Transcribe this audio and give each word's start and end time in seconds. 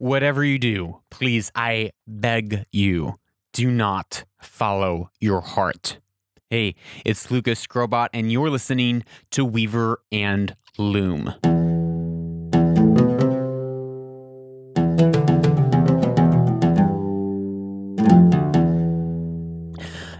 whatever 0.00 0.42
you 0.42 0.58
do, 0.58 0.98
please, 1.10 1.52
I 1.54 1.90
beg 2.06 2.64
you, 2.72 3.18
do 3.52 3.70
not 3.70 4.24
follow 4.40 5.10
your 5.20 5.42
heart. 5.42 5.98
Hey, 6.48 6.74
it's 7.04 7.30
Lucas 7.30 7.66
Skrobot, 7.66 8.08
and 8.14 8.32
you're 8.32 8.48
listening 8.48 9.04
to 9.30 9.44
Weaver 9.44 10.00
and 10.10 10.56
Loom. 10.78 11.34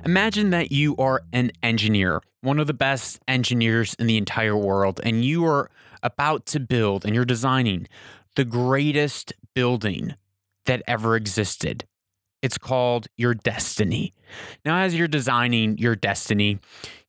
Imagine 0.04 0.50
that 0.50 0.70
you 0.70 0.94
are 0.98 1.22
an 1.32 1.52
engineer, 1.62 2.20
one 2.42 2.58
of 2.58 2.66
the 2.66 2.74
best 2.74 3.20
engineers 3.26 3.94
in 3.98 4.06
the 4.06 4.18
entire 4.18 4.56
world, 4.56 5.00
and 5.02 5.24
you 5.24 5.46
are 5.46 5.70
about 6.02 6.46
to 6.46 6.60
build 6.60 7.04
and 7.04 7.14
you're 7.14 7.24
designing 7.24 7.86
the 8.36 8.44
greatest 8.44 9.32
building 9.54 10.14
that 10.66 10.82
ever 10.86 11.16
existed. 11.16 11.84
It's 12.42 12.56
called 12.56 13.06
your 13.16 13.34
destiny. 13.34 14.14
Now, 14.64 14.78
as 14.78 14.95
you're 14.95 15.09
designing 15.09 15.77
your 15.77 15.95
destiny, 15.95 16.58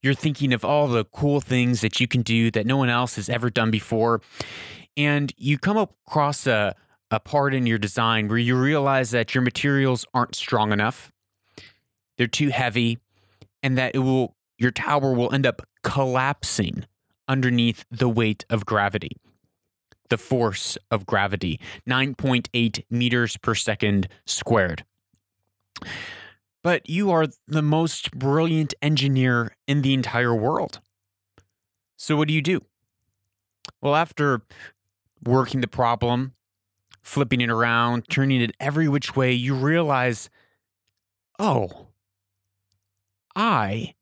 you're 0.02 0.14
thinking 0.14 0.52
of 0.52 0.64
all 0.64 0.88
the 0.88 1.04
cool 1.06 1.40
things 1.40 1.80
that 1.80 2.00
you 2.00 2.06
can 2.06 2.22
do 2.22 2.50
that 2.50 2.66
no 2.66 2.76
one 2.76 2.90
else 2.90 3.16
has 3.16 3.28
ever 3.28 3.48
done 3.48 3.70
before. 3.70 4.20
And 4.96 5.32
you 5.38 5.58
come 5.58 5.78
across 5.78 6.46
a, 6.46 6.74
a 7.10 7.18
part 7.18 7.54
in 7.54 7.66
your 7.66 7.78
design 7.78 8.28
where 8.28 8.36
you 8.36 8.56
realize 8.56 9.10
that 9.12 9.34
your 9.34 9.42
materials 9.42 10.04
aren't 10.12 10.34
strong 10.34 10.72
enough, 10.72 11.10
they're 12.18 12.26
too 12.26 12.48
heavy, 12.48 12.98
and 13.62 13.78
that 13.78 13.94
it 13.94 14.00
will 14.00 14.36
your 14.58 14.70
tower 14.70 15.12
will 15.14 15.32
end 15.32 15.46
up 15.46 15.62
collapsing 15.82 16.84
underneath 17.26 17.84
the 17.90 18.08
weight 18.08 18.44
of 18.50 18.66
gravity 18.66 19.16
the 20.12 20.18
force 20.18 20.76
of 20.90 21.06
gravity 21.06 21.58
9.8 21.88 22.84
meters 22.90 23.38
per 23.38 23.54
second 23.54 24.08
squared. 24.26 24.84
But 26.62 26.86
you 26.86 27.10
are 27.10 27.28
the 27.48 27.62
most 27.62 28.10
brilliant 28.10 28.74
engineer 28.82 29.56
in 29.66 29.80
the 29.80 29.94
entire 29.94 30.34
world. 30.34 30.80
So, 31.96 32.14
what 32.14 32.28
do 32.28 32.34
you 32.34 32.42
do? 32.42 32.60
Well, 33.80 33.94
after 33.94 34.42
working 35.24 35.62
the 35.62 35.66
problem, 35.66 36.34
flipping 37.00 37.40
it 37.40 37.48
around, 37.48 38.10
turning 38.10 38.42
it 38.42 38.54
every 38.60 38.88
which 38.88 39.16
way, 39.16 39.32
you 39.32 39.54
realize, 39.54 40.28
oh, 41.38 41.86
I 43.34 43.94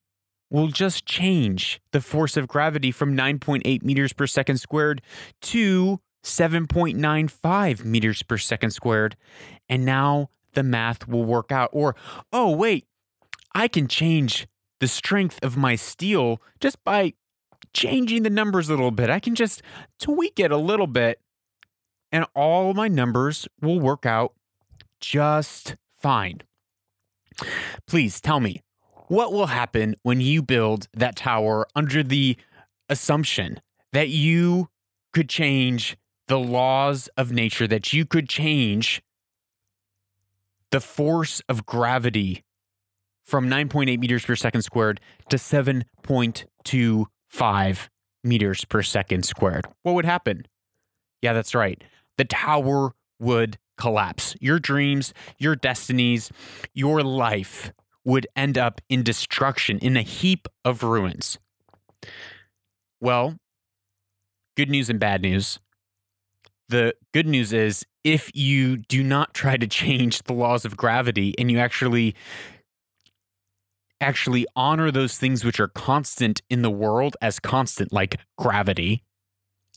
will 0.51 0.69
just 0.69 1.07
change 1.07 1.81
the 1.93 2.01
force 2.01 2.37
of 2.37 2.49
gravity 2.49 2.91
from 2.91 3.17
9.8 3.17 3.85
meters 3.85 4.13
per 4.13 4.27
second 4.27 4.59
squared 4.59 5.01
to 5.41 6.01
7.95 6.23 7.85
meters 7.85 8.23
per 8.23 8.39
second 8.39 8.71
squared. 8.71 9.17
And 9.69 9.85
now 9.85 10.31
the 10.55 10.63
math 10.63 11.09
will 11.09 11.25
work 11.25 11.53
out. 11.53 11.71
Or, 11.73 11.95
oh, 12.33 12.51
wait, 12.51 12.87
I 13.55 13.69
can 13.69 13.89
change 13.89 14.47
the 14.81 14.89
strength 14.89 15.39
of 15.43 15.57
my 15.57 15.77
steel 15.77 16.41
just 16.61 16.83
by 16.85 17.15
changing 17.73 18.23
the 18.23 18.31
numbers 18.31 18.69
a 18.69 18.73
little 18.73 18.91
bit. 18.91 19.11
I 19.11 19.21
can 19.21 19.35
just 19.35 19.63
tweak 19.99 20.41
it 20.41 20.51
a 20.51 20.57
little 20.57 20.87
bit, 20.87 21.21
and 22.11 22.27
all 22.35 22.75
my 22.75 22.89
numbers 22.89 23.47
will 23.61 23.79
work 23.79 24.07
out 24.07 24.35
just 25.01 25.77
fine. 25.95 26.41
Please 27.87 28.21
tell 28.21 28.41
me, 28.41 28.63
what 29.09 29.33
will 29.33 29.47
happen 29.47 29.95
when 30.03 30.21
you 30.21 30.43
build 30.43 30.89
that 30.95 31.17
tower 31.17 31.67
under 31.75 32.03
the 32.03 32.37
assumption 32.89 33.61
that 33.93 34.09
you 34.09 34.69
could 35.13 35.29
change 35.29 35.97
the 36.31 36.39
laws 36.39 37.11
of 37.17 37.33
nature, 37.33 37.67
that 37.67 37.93
you 37.93 38.07
could 38.07 38.29
change 38.29 39.03
the 40.71 40.81
force 40.81 41.43
of 41.49 41.67
gravity 41.67 42.45
from 43.25 43.51
9.8 43.51 43.99
meters 43.99 44.25
per 44.25 44.37
second 44.37 44.63
squared 44.63 45.01
to 45.29 45.37
7.25 45.37 47.89
meters 48.23 48.65
per 48.65 48.81
second 48.81 49.25
squared? 49.25 49.67
What 49.83 49.97
would 49.97 50.05
happen? 50.05 50.47
Yeah, 51.21 51.33
that's 51.33 51.53
right. 51.53 51.83
The 52.17 52.27
tower 52.27 52.93
would 53.19 53.59
collapse. 53.77 54.37
Your 54.41 54.61
dreams, 54.61 55.13
your 55.37 55.57
destinies, 55.57 56.31
your 56.73 57.03
life 57.03 57.73
would 58.05 58.29
end 58.37 58.57
up 58.57 58.81
in 58.89 59.03
destruction, 59.03 59.79
in 59.79 59.97
a 59.97 60.03
heap 60.03 60.47
of 60.65 60.85
ruins. 60.85 61.41
Well, 63.01 63.35
good 64.57 64.71
news 64.71 64.89
and 64.89 65.01
bad 65.01 65.23
news. 65.23 65.59
The 66.71 66.95
good 67.13 67.27
news 67.27 67.53
is 67.53 67.85
if 68.05 68.31
you 68.33 68.77
do 68.77 69.03
not 69.03 69.35
try 69.35 69.57
to 69.57 69.67
change 69.67 70.23
the 70.23 70.33
laws 70.33 70.65
of 70.65 70.77
gravity 70.77 71.35
and 71.37 71.51
you 71.51 71.59
actually 71.59 72.15
actually 74.01 74.47
honor 74.55 74.93
those 74.93 75.19
things 75.19 75.45
which 75.45 75.59
are 75.59 75.67
constant 75.67 76.43
in 76.49 76.63
the 76.63 76.71
world 76.71 77.17
as 77.21 77.41
constant 77.41 77.93
like 77.93 78.21
gravity, 78.39 79.03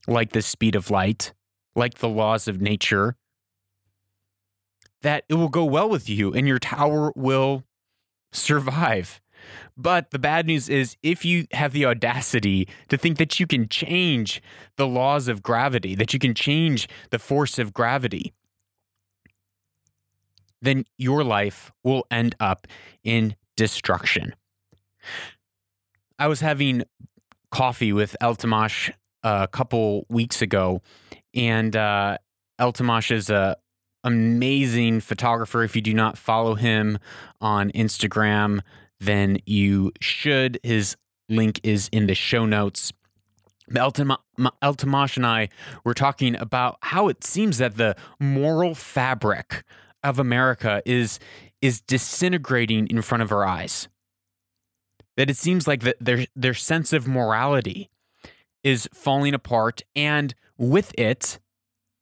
like 0.07 0.33
the 0.33 0.41
speed 0.43 0.75
of 0.75 0.91
light, 0.91 1.33
like 1.75 1.95
the 1.95 2.07
laws 2.07 2.47
of 2.47 2.61
nature, 2.61 3.15
that 5.01 5.23
it 5.27 5.33
will 5.33 5.49
go 5.49 5.65
well 5.65 5.89
with 5.89 6.07
you 6.07 6.31
and 6.31 6.47
your 6.47 6.59
tower 6.59 7.11
will 7.15 7.63
survive. 8.31 9.19
But 9.77 10.11
the 10.11 10.19
bad 10.19 10.45
news 10.45 10.69
is 10.69 10.97
if 11.01 11.25
you 11.25 11.47
have 11.51 11.73
the 11.73 11.85
audacity 11.85 12.67
to 12.89 12.97
think 12.97 13.17
that 13.17 13.39
you 13.39 13.47
can 13.47 13.67
change 13.67 14.41
the 14.77 14.87
laws 14.87 15.27
of 15.27 15.41
gravity, 15.41 15.95
that 15.95 16.13
you 16.13 16.19
can 16.19 16.33
change 16.33 16.87
the 17.09 17.19
force 17.19 17.59
of 17.59 17.73
gravity, 17.73 18.33
then 20.61 20.85
your 20.97 21.23
life 21.23 21.71
will 21.83 22.05
end 22.09 22.35
up 22.39 22.67
in 23.03 23.35
destruction. 23.55 24.33
I 26.17 26.27
was 26.27 26.39
having 26.39 26.83
coffee 27.51 27.91
with 27.93 28.15
El 28.21 28.35
Tamash 28.35 28.91
a 29.23 29.47
couple 29.47 30.05
weeks 30.09 30.41
ago, 30.41 30.81
and 31.33 31.75
uh, 31.75 32.17
El 32.59 32.71
Tamash 32.71 33.11
is 33.11 33.29
a, 33.29 33.57
amazing 34.03 34.99
photographer. 34.99 35.63
If 35.63 35.75
you 35.75 35.81
do 35.81 35.93
not 35.93 36.17
follow 36.17 36.55
him 36.55 36.99
on 37.41 37.71
Instagram, 37.71 38.61
then 39.06 39.38
you 39.46 39.91
should. 40.00 40.59
His 40.64 40.96
link 41.30 41.59
is 41.64 41.90
in 41.91 42.08
the 42.08 42.16
show 42.16 42.46
notes. 42.46 42.94
El 43.75 43.91
Tamash 43.91 45.18
and 45.18 45.25
I 45.25 45.50
were 45.84 45.94
talking 45.94 46.36
about 46.36 46.78
how 46.81 47.08
it 47.08 47.24
seems 47.24 47.58
that 47.58 47.78
the 47.78 47.96
moral 48.19 48.75
fabric 48.75 49.64
of 50.03 50.19
America 50.19 50.81
is 50.86 51.19
is 51.62 51.80
disintegrating 51.80 52.88
in 52.88 53.02
front 53.02 53.24
of 53.24 53.31
our 53.31 53.46
eyes. 53.46 53.88
That 55.16 55.30
it 55.30 55.38
seems 55.38 55.68
like 55.68 55.81
that 55.84 55.96
their 56.00 56.25
their 56.35 56.53
sense 56.53 56.91
of 56.91 57.08
morality 57.08 57.90
is 58.64 58.90
falling 58.94 59.34
apart, 59.34 59.81
and 59.96 60.35
with 60.58 60.94
it, 60.97 61.40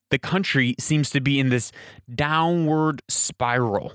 the 0.10 0.20
country 0.20 0.76
seems 0.80 1.10
to 1.12 1.22
be 1.22 1.40
in 1.40 1.50
this 1.50 1.72
downward 2.14 3.02
spiral. 3.08 3.94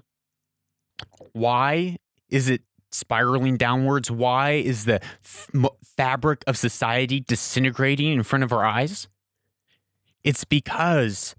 Why 1.32 1.96
is 2.28 2.48
it 2.48 2.62
spiraling 2.90 3.56
downwards? 3.56 4.10
Why 4.10 4.52
is 4.52 4.84
the 4.84 5.02
f- 5.24 5.50
fabric 5.96 6.44
of 6.46 6.56
society 6.56 7.20
disintegrating 7.20 8.12
in 8.12 8.22
front 8.22 8.44
of 8.44 8.52
our 8.52 8.64
eyes? 8.64 9.08
It's 10.24 10.44
because 10.44 11.34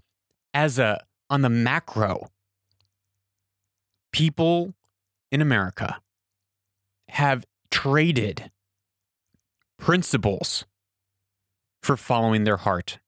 as 0.54 0.78
a 0.78 1.04
on 1.30 1.42
the 1.42 1.50
macro 1.50 2.30
people 4.12 4.74
in 5.30 5.42
America 5.42 6.00
have 7.10 7.44
traded 7.70 8.50
principles 9.78 10.64
for 11.82 11.96
following 11.96 12.44
their 12.44 12.56
heart. 12.56 12.98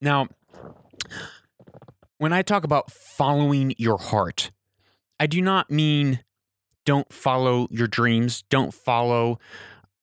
Now, 0.00 0.28
when 2.18 2.32
I 2.32 2.42
talk 2.42 2.64
about 2.64 2.90
following 2.90 3.74
your 3.76 3.98
heart, 3.98 4.50
I 5.20 5.26
do 5.26 5.42
not 5.42 5.70
mean 5.70 6.20
don't 6.86 7.12
follow 7.12 7.68
your 7.70 7.86
dreams, 7.86 8.42
don't 8.48 8.72
follow 8.72 9.38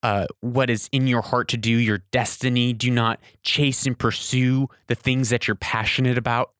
uh, 0.03 0.27
what 0.41 0.69
is 0.69 0.87
in 0.91 1.07
your 1.07 1.21
heart 1.23 1.47
to 1.47 1.57
do, 1.57 1.71
your 1.71 2.03
destiny. 2.11 2.73
Do 2.73 2.91
not 2.91 3.19
chase 3.41 3.87
and 3.87 3.97
pursue 3.97 4.67
the 4.85 4.95
things 4.95 5.29
that 5.29 5.47
you're 5.47 5.55
passionate 5.55 6.17
about. 6.17 6.51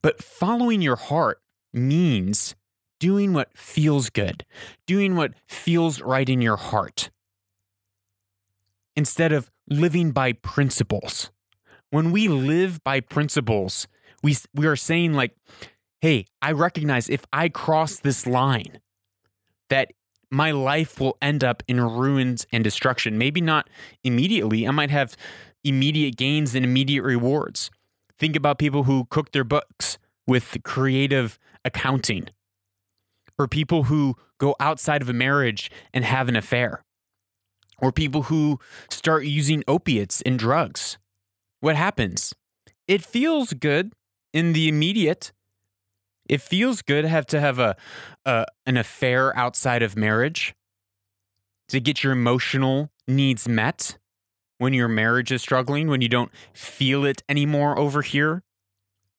But 0.00 0.22
following 0.22 0.80
your 0.80 0.96
heart 0.96 1.42
means 1.74 2.54
doing 2.98 3.34
what 3.34 3.50
feels 3.54 4.08
good, 4.08 4.46
doing 4.86 5.16
what 5.16 5.34
feels 5.46 6.00
right 6.00 6.28
in 6.28 6.40
your 6.40 6.56
heart, 6.56 7.10
instead 8.96 9.32
of 9.32 9.50
living 9.68 10.12
by 10.12 10.32
principles 10.32 11.30
when 11.94 12.10
we 12.10 12.26
live 12.26 12.82
by 12.82 12.98
principles, 12.98 13.86
we 14.20 14.36
we 14.52 14.66
are 14.66 14.74
saying 14.74 15.12
like, 15.12 15.36
"Hey, 16.00 16.26
I 16.42 16.50
recognize 16.50 17.08
if 17.08 17.24
I 17.32 17.48
cross 17.48 18.00
this 18.00 18.26
line 18.26 18.80
that 19.70 19.92
my 20.30 20.50
life 20.50 21.00
will 21.00 21.16
end 21.22 21.44
up 21.44 21.62
in 21.68 21.80
ruins 21.80 22.46
and 22.52 22.64
destruction. 22.64 23.18
Maybe 23.18 23.40
not 23.40 23.68
immediately. 24.02 24.66
I 24.66 24.70
might 24.70 24.90
have 24.90 25.16
immediate 25.62 26.16
gains 26.16 26.54
and 26.54 26.64
immediate 26.64 27.02
rewards. 27.02 27.70
Think 28.18 28.36
about 28.36 28.58
people 28.58 28.84
who 28.84 29.06
cook 29.10 29.32
their 29.32 29.44
books 29.44 29.98
with 30.26 30.56
creative 30.64 31.38
accounting, 31.64 32.28
or 33.38 33.48
people 33.48 33.84
who 33.84 34.14
go 34.38 34.54
outside 34.60 35.02
of 35.02 35.08
a 35.08 35.12
marriage 35.12 35.70
and 35.92 36.04
have 36.04 36.28
an 36.28 36.36
affair, 36.36 36.84
or 37.78 37.92
people 37.92 38.24
who 38.24 38.58
start 38.90 39.24
using 39.24 39.62
opiates 39.66 40.20
and 40.22 40.38
drugs. 40.38 40.98
What 41.60 41.76
happens? 41.76 42.34
It 42.86 43.04
feels 43.04 43.52
good 43.52 43.92
in 44.32 44.52
the 44.52 44.68
immediate. 44.68 45.32
It 46.28 46.40
feels 46.40 46.82
good 46.82 47.02
to 47.02 47.08
have 47.08 47.26
to 47.26 47.40
have 47.40 47.58
a, 47.58 47.76
a 48.24 48.46
an 48.66 48.76
affair 48.76 49.36
outside 49.36 49.82
of 49.82 49.96
marriage 49.96 50.54
to 51.68 51.80
get 51.80 52.02
your 52.02 52.12
emotional 52.12 52.90
needs 53.06 53.48
met 53.48 53.98
when 54.58 54.72
your 54.72 54.88
marriage 54.88 55.32
is 55.32 55.42
struggling, 55.42 55.88
when 55.88 56.00
you 56.00 56.08
don't 56.08 56.30
feel 56.52 57.04
it 57.04 57.22
anymore 57.28 57.78
over 57.78 58.02
here, 58.02 58.42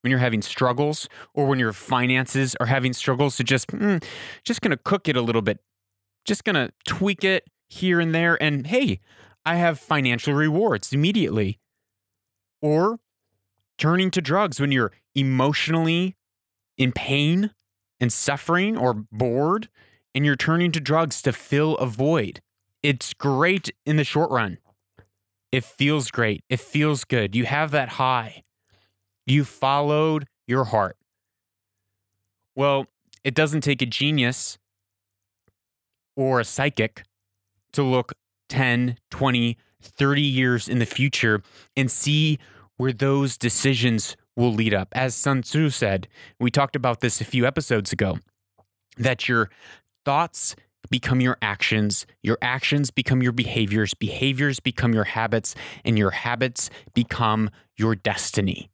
when 0.01 0.11
you're 0.11 0.19
having 0.19 0.41
struggles, 0.41 1.09
or 1.33 1.45
when 1.45 1.59
your 1.59 1.73
finances 1.73 2.55
are 2.59 2.67
having 2.67 2.93
struggles. 2.93 3.35
So 3.35 3.43
just, 3.43 3.67
mm, 3.67 4.03
just 4.43 4.61
gonna 4.61 4.77
cook 4.77 5.07
it 5.07 5.15
a 5.15 5.21
little 5.21 5.41
bit, 5.41 5.59
just 6.23 6.43
gonna 6.43 6.71
tweak 6.87 7.23
it 7.23 7.43
here 7.67 7.99
and 7.99 8.15
there, 8.15 8.41
and 8.41 8.67
hey, 8.67 8.99
I 9.45 9.55
have 9.55 9.79
financial 9.79 10.33
rewards 10.33 10.93
immediately. 10.93 11.59
Or 12.61 12.99
turning 13.77 14.09
to 14.11 14.21
drugs 14.21 14.59
when 14.59 14.71
you're 14.71 14.91
emotionally 15.13 16.15
in 16.77 16.91
pain 16.91 17.51
and 17.99 18.11
suffering 18.11 18.77
or 18.77 18.93
bored, 19.11 19.69
and 20.13 20.25
you're 20.25 20.35
turning 20.35 20.71
to 20.71 20.79
drugs 20.79 21.21
to 21.23 21.31
fill 21.31 21.75
a 21.77 21.85
void. 21.85 22.41
It's 22.83 23.13
great 23.13 23.71
in 23.85 23.97
the 23.97 24.03
short 24.03 24.29
run. 24.31 24.57
It 25.51 25.63
feels 25.63 26.11
great. 26.11 26.43
It 26.49 26.59
feels 26.59 27.03
good. 27.03 27.35
You 27.35 27.45
have 27.45 27.71
that 27.71 27.89
high. 27.89 28.43
You 29.25 29.43
followed 29.43 30.27
your 30.47 30.65
heart. 30.65 30.97
Well, 32.55 32.87
it 33.23 33.33
doesn't 33.33 33.61
take 33.61 33.81
a 33.81 33.85
genius 33.85 34.57
or 36.15 36.39
a 36.39 36.45
psychic 36.45 37.03
to 37.73 37.83
look 37.83 38.13
10, 38.49 38.97
20, 39.11 39.57
30 39.81 40.21
years 40.21 40.67
in 40.67 40.79
the 40.79 40.85
future 40.85 41.41
and 41.75 41.89
see 41.89 42.39
where 42.77 42.93
those 42.93 43.37
decisions 43.37 44.15
will 44.35 44.53
lead 44.53 44.73
up. 44.73 44.89
As 44.91 45.15
Sun 45.15 45.43
Tzu 45.43 45.69
said, 45.69 46.07
we 46.39 46.51
talked 46.51 46.75
about 46.75 47.01
this 47.01 47.21
a 47.21 47.25
few 47.25 47.45
episodes 47.45 47.91
ago, 47.91 48.19
that 48.97 49.27
your 49.27 49.49
thoughts 50.03 50.55
become 50.89 51.21
your 51.21 51.37
actions, 51.41 52.05
your 52.21 52.37
actions 52.41 52.91
become 52.91 53.21
your 53.21 53.31
behaviors, 53.31 53.93
behaviors 53.93 54.59
become 54.59 54.93
your 54.93 55.05
habits, 55.05 55.55
and 55.83 55.97
your 55.97 56.11
habits 56.11 56.69
become 56.93 57.49
your 57.75 57.95
destiny. 57.95 58.69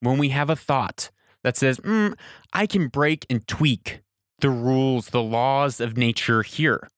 When 0.00 0.18
we 0.18 0.30
have 0.30 0.48
a 0.48 0.56
thought 0.56 1.10
that 1.42 1.56
says, 1.56 1.78
mm, 1.80 2.14
I 2.52 2.66
can 2.66 2.88
break 2.88 3.26
and 3.28 3.46
tweak 3.46 4.00
the 4.40 4.50
rules, 4.50 5.10
the 5.10 5.22
laws 5.22 5.80
of 5.80 5.96
nature 5.96 6.42
here. 6.42 6.88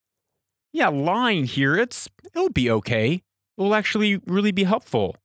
Yeah, 0.73 0.89
lying 0.89 1.45
here, 1.45 1.75
it's 1.75 2.07
it'll 2.33 2.49
be 2.49 2.69
okay. 2.69 3.13
It 3.13 3.23
will 3.57 3.75
actually 3.75 4.21
really 4.25 4.51
be 4.51 4.63
helpful. 4.63 5.15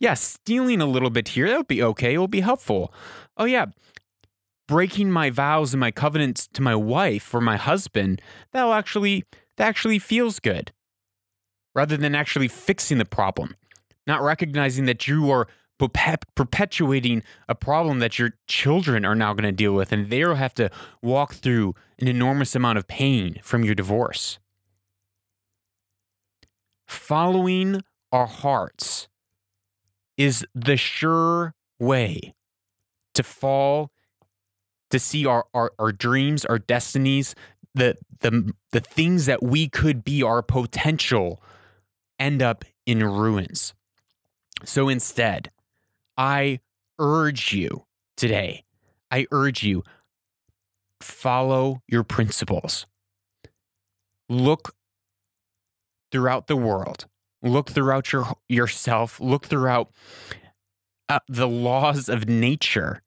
Yeah, 0.00 0.14
stealing 0.14 0.80
a 0.80 0.86
little 0.86 1.10
bit 1.10 1.28
here, 1.28 1.48
that 1.48 1.56
would 1.56 1.68
be 1.68 1.82
okay. 1.82 2.14
It 2.14 2.18
will 2.18 2.28
be 2.28 2.40
helpful. 2.40 2.92
Oh 3.36 3.44
yeah, 3.44 3.66
breaking 4.68 5.10
my 5.10 5.30
vows 5.30 5.74
and 5.74 5.80
my 5.80 5.90
covenants 5.90 6.46
to 6.48 6.62
my 6.62 6.76
wife 6.76 7.34
or 7.34 7.40
my 7.40 7.56
husband, 7.56 8.22
that'll 8.52 8.74
actually 8.74 9.24
that 9.56 9.66
actually 9.66 9.98
feels 9.98 10.38
good. 10.38 10.72
Rather 11.74 11.96
than 11.96 12.14
actually 12.14 12.48
fixing 12.48 12.98
the 12.98 13.04
problem, 13.04 13.56
not 14.06 14.22
recognizing 14.22 14.84
that 14.86 15.06
you 15.06 15.30
are 15.30 15.48
perpetuating 15.78 17.22
a 17.48 17.54
problem 17.54 18.00
that 18.00 18.18
your 18.18 18.30
children 18.48 19.04
are 19.04 19.14
now 19.14 19.32
going 19.32 19.44
to 19.44 19.52
deal 19.52 19.72
with, 19.72 19.92
and 19.92 20.10
they'll 20.10 20.34
have 20.34 20.54
to 20.54 20.70
walk 21.02 21.34
through 21.34 21.74
an 21.98 22.08
enormous 22.08 22.56
amount 22.56 22.78
of 22.78 22.88
pain 22.88 23.38
from 23.42 23.64
your 23.64 23.74
divorce. 23.74 24.38
Following 26.86 27.82
our 28.10 28.26
hearts 28.26 29.08
is 30.18 30.44
the 30.54 30.76
sure 30.76 31.54
way 31.78 32.34
to 33.14 33.22
fall 33.22 33.90
to 34.90 34.98
see 34.98 35.26
our, 35.26 35.46
our, 35.54 35.72
our 35.78 35.92
dreams, 35.92 36.44
our 36.44 36.58
destinies, 36.58 37.34
the, 37.74 37.96
the, 38.20 38.52
the 38.72 38.80
things 38.80 39.26
that 39.26 39.42
we 39.42 39.68
could 39.68 40.02
be, 40.02 40.22
our 40.22 40.42
potential, 40.42 41.42
end 42.18 42.42
up 42.42 42.64
in 42.86 43.04
ruins. 43.04 43.74
So 44.64 44.88
instead, 44.88 45.50
I 46.16 46.60
urge 46.98 47.52
you 47.52 47.84
today, 48.16 48.64
I 49.10 49.26
urge 49.30 49.62
you, 49.62 49.84
follow 51.00 51.82
your 51.86 52.02
principles. 52.02 52.86
Look 54.28 54.74
throughout 56.10 56.48
the 56.48 56.56
world, 56.56 57.06
look 57.42 57.70
throughout 57.70 58.12
your, 58.12 58.26
yourself, 58.48 59.20
look 59.20 59.46
throughout 59.46 59.90
uh, 61.08 61.20
the 61.28 61.48
laws 61.48 62.08
of 62.08 62.28
nature 62.28 63.02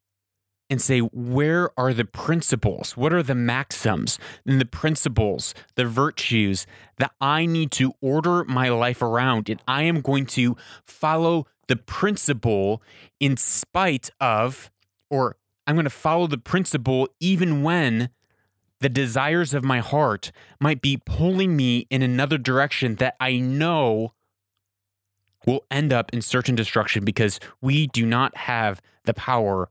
and 0.69 0.81
say, 0.81 0.99
where 0.99 1.69
are 1.77 1.93
the 1.93 2.05
principles? 2.05 2.95
What 2.95 3.11
are 3.11 3.21
the 3.21 3.35
maxims 3.35 4.17
and 4.45 4.59
the 4.59 4.65
principles, 4.65 5.53
the 5.75 5.85
virtues 5.85 6.65
that 6.97 7.11
I 7.19 7.45
need 7.45 7.71
to 7.71 7.93
order 8.01 8.45
my 8.45 8.69
life 8.69 9.01
around? 9.01 9.49
And 9.49 9.61
I 9.67 9.83
am 9.83 9.99
going 9.99 10.25
to 10.27 10.55
follow 10.85 11.45
the 11.67 11.75
principle 11.75 12.81
in 13.19 13.35
spite 13.35 14.09
of, 14.21 14.71
or 15.09 15.35
I'm 15.67 15.75
going 15.75 15.83
to 15.83 15.89
follow 15.89 16.25
the 16.25 16.37
principle 16.37 17.09
even 17.19 17.63
when 17.63 18.09
the 18.79 18.89
desires 18.89 19.53
of 19.53 19.63
my 19.63 19.79
heart 19.79 20.31
might 20.59 20.81
be 20.81 21.01
pulling 21.05 21.55
me 21.55 21.85
in 21.89 22.01
another 22.01 22.37
direction 22.37 22.95
that 22.95 23.15
I 23.19 23.37
know 23.37 24.13
will 25.45 25.65
end 25.71 25.91
up 25.91 26.13
in 26.13 26.21
certain 26.21 26.55
destruction 26.55 27.03
because 27.03 27.39
we 27.61 27.87
do 27.87 28.05
not 28.05 28.35
have 28.37 28.81
the 29.05 29.13
power 29.13 29.69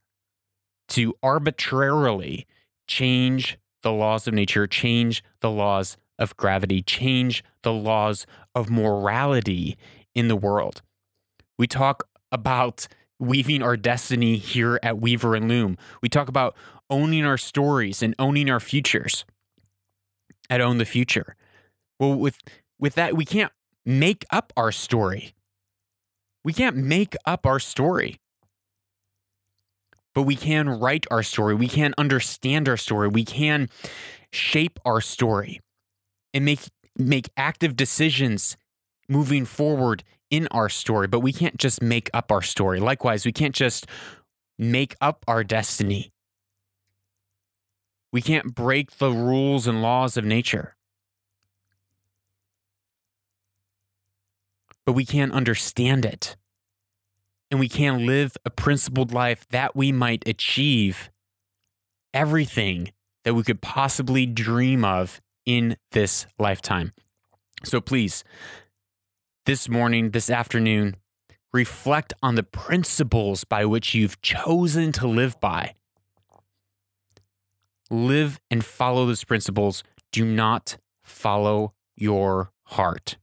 to 0.88 1.14
arbitrarily 1.22 2.46
change 2.88 3.58
the 3.82 3.93
laws 3.93 4.26
of 4.26 4.34
nature, 4.34 4.67
change 4.67 5.22
the 5.40 5.50
laws 5.50 5.96
of 6.19 6.37
gravity, 6.37 6.82
change 6.82 7.43
the 7.62 7.72
laws 7.72 8.26
of 8.55 8.69
morality 8.69 9.76
in 10.14 10.28
the 10.28 10.37
world. 10.37 10.82
We 11.58 11.67
talk 11.67 12.08
about 12.32 12.88
weaving 13.19 13.62
our 13.62 13.76
destiny 13.76 14.37
here 14.37 14.81
at 14.82 14.99
Weaver 14.99 15.34
and 15.34 15.49
Loom. 15.49 15.76
We 16.02 16.08
talk 16.08 16.28
about 16.28 16.56
owning 16.89 17.24
our 17.24 17.39
stories 17.39 18.03
and 18.03 18.15
owning 18.19 18.50
our 18.50 18.60
futures 18.60 19.24
at 20.48 20.60
Own 20.60 20.79
the 20.79 20.84
Future. 20.84 21.36
Well, 21.98 22.15
with 22.15 22.39
with 22.79 22.94
that, 22.94 23.17
we 23.17 23.24
can't 23.24 23.53
make 23.84 24.24
up 24.31 24.53
our 24.56 24.72
story. 24.72 25.34
We 26.44 26.53
can't 26.53 26.77
make 26.77 27.15
up 27.27 27.47
our 27.47 27.59
story 27.59 28.20
but 30.15 30.23
we 30.23 30.37
can 30.37 30.69
write 30.69 31.06
our 31.11 31.23
story. 31.23 31.55
We 31.55 31.69
can 31.69 31.94
understand 31.97 32.69
our 32.69 32.77
story. 32.77 33.09
We 33.09 33.25
can 33.25 33.69
shape 34.32 34.79
our 34.85 35.01
story 35.01 35.61
and 36.35 36.44
make 36.44 36.61
make 36.97 37.31
active 37.37 37.77
decisions 37.77 38.56
moving 39.09 39.44
forward 39.44 40.05
in 40.31 40.47
our 40.51 40.69
story, 40.69 41.06
but 41.06 41.20
we 41.20 41.32
can't 41.32 41.56
just 41.56 41.82
make 41.82 42.11
up 42.13 42.31
our 42.31 42.43
story. 42.43 42.79
Likewise, 42.81 43.25
we 43.25 43.32
can't 43.32 43.55
just 43.55 43.87
make 44.59 44.94
up 45.01 45.25
our 45.27 45.43
destiny. 45.43 46.13
We 48.13 48.23
can't 48.23 48.55
break 48.55 48.99
the 48.99 49.11
rules 49.11 49.67
and 49.67 49.82
laws 49.82 50.17
of 50.17 50.25
nature. 50.25 50.77
But 54.87 54.93
we 54.93 55.05
can't 55.05 55.32
understand 55.32 56.05
it 56.05 56.37
and 57.51 57.58
we 57.58 57.69
can't 57.69 58.03
live 58.03 58.37
a 58.44 58.51
principled 58.51 59.13
life 59.13 59.46
that 59.51 59.75
we 59.75 59.93
might 59.93 60.27
achieve 60.27 61.10
everything 62.15 62.93
that 63.25 63.34
we 63.34 63.43
could 63.43 63.60
possibly 63.60 64.25
dream 64.27 64.84
of 64.84 65.20
in 65.44 65.77
this 65.93 66.27
lifetime. 66.39 66.93
So 67.65 67.81
please, 67.81 68.25
this 69.46 69.69
morning, 69.69 70.10
this 70.10 70.31
afternoon, 70.31 70.96
reflect 71.53 72.13
on 72.22 72.37
the 72.37 72.43
principles 72.43 73.44
by 73.44 73.65
which 73.65 73.94
you've 73.94 74.22
chosen 74.22 74.93
to 74.93 75.06
live 75.06 75.41
by. 75.41 75.75
Live 77.91 78.41
and 78.51 78.65
follow 78.65 79.06
those 79.06 79.25
principles. 79.25 79.82
Do 80.13 80.25
not 80.25 80.79
follow 81.03 81.75
your 81.96 82.53
heart. 82.65 83.17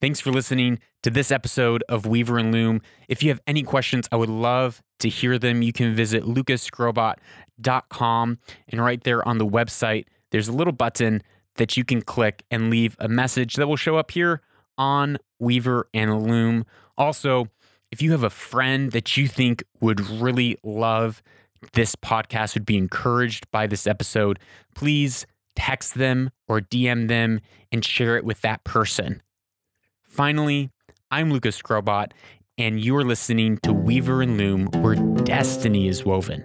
Thanks 0.00 0.18
for 0.18 0.32
listening 0.32 0.78
to 1.02 1.10
this 1.10 1.30
episode 1.30 1.84
of 1.86 2.06
Weaver 2.06 2.38
and 2.38 2.50
Loom. 2.50 2.80
If 3.06 3.22
you 3.22 3.28
have 3.28 3.42
any 3.46 3.62
questions, 3.62 4.08
I 4.10 4.16
would 4.16 4.30
love 4.30 4.80
to 5.00 5.10
hear 5.10 5.38
them. 5.38 5.60
You 5.60 5.74
can 5.74 5.94
visit 5.94 6.24
lucasskrobot.com 6.24 8.38
and 8.68 8.82
right 8.82 9.04
there 9.04 9.28
on 9.28 9.36
the 9.36 9.46
website, 9.46 10.06
there's 10.30 10.48
a 10.48 10.52
little 10.52 10.72
button 10.72 11.22
that 11.56 11.76
you 11.76 11.84
can 11.84 12.00
click 12.00 12.42
and 12.50 12.70
leave 12.70 12.96
a 12.98 13.08
message 13.08 13.56
that 13.56 13.66
will 13.66 13.76
show 13.76 13.96
up 13.96 14.12
here 14.12 14.40
on 14.78 15.18
Weaver 15.38 15.86
and 15.92 16.26
Loom. 16.26 16.64
Also, 16.96 17.48
if 17.90 18.00
you 18.00 18.12
have 18.12 18.24
a 18.24 18.30
friend 18.30 18.92
that 18.92 19.18
you 19.18 19.28
think 19.28 19.62
would 19.82 20.00
really 20.00 20.56
love 20.64 21.22
this 21.74 21.94
podcast, 21.94 22.54
would 22.54 22.64
be 22.64 22.78
encouraged 22.78 23.50
by 23.50 23.66
this 23.66 23.86
episode, 23.86 24.38
please 24.74 25.26
text 25.54 25.96
them 25.96 26.30
or 26.48 26.62
DM 26.62 27.08
them 27.08 27.40
and 27.70 27.84
share 27.84 28.16
it 28.16 28.24
with 28.24 28.40
that 28.40 28.64
person. 28.64 29.20
Finally, 30.10 30.70
I'm 31.12 31.30
Lucas 31.30 31.62
Skrobot, 31.62 32.10
and 32.58 32.84
you're 32.84 33.04
listening 33.04 33.58
to 33.58 33.72
Weaver 33.72 34.22
and 34.22 34.36
Loom, 34.36 34.66
where 34.82 34.96
destiny 34.96 35.86
is 35.86 36.04
woven. 36.04 36.44